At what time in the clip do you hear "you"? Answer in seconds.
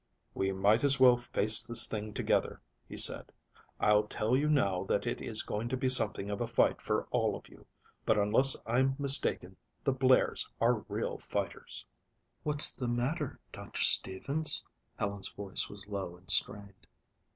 4.35-4.49, 7.47-7.67